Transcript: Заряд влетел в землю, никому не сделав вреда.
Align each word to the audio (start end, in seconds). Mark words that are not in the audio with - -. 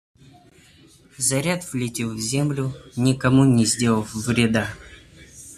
Заряд 1.19 1.63
влетел 1.71 2.09
в 2.15 2.19
землю, 2.19 2.73
никому 2.97 3.45
не 3.45 3.65
сделав 3.65 4.11
вреда. 4.15 4.67